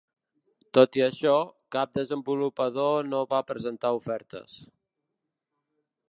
[0.77, 1.33] Tot i això,
[1.75, 4.57] cap desenvolupador no va presentar ofertes.